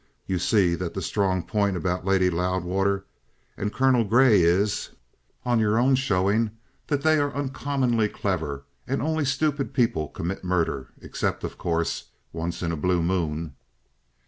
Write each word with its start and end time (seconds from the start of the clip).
You 0.25 0.39
see 0.39 0.73
that 0.73 0.95
the 0.95 1.01
strong 1.03 1.43
point 1.43 1.77
about 1.77 2.03
both 2.03 2.09
Lady 2.09 2.31
Loudwater 2.31 3.05
and 3.55 3.71
Colonel 3.71 4.03
Grey 4.03 4.41
is, 4.41 4.89
on 5.45 5.59
your 5.59 5.77
own 5.77 5.93
showing, 5.93 6.49
that 6.87 7.03
they 7.03 7.19
are 7.19 7.35
uncommonly 7.35 8.09
clever; 8.09 8.63
and 8.87 8.99
only 8.99 9.25
stupid 9.25 9.75
people 9.75 10.07
commit 10.07 10.43
murder 10.43 10.87
except, 11.03 11.43
of 11.43 11.59
course, 11.59 12.05
once 12.33 12.63
in 12.63 12.71
a 12.71 12.75
blue 12.75 13.03
moon." 13.03 13.53